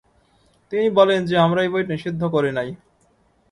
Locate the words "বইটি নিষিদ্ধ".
1.73-2.21